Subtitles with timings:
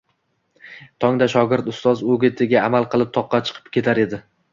[1.03, 4.21] tongda shogord ustozi o‘gitiga amal qilib toqqa chiqib ketar edi